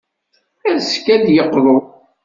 Azekka, 0.69 1.11
ad 1.15 1.21
d-yeqḍu. 1.25 1.77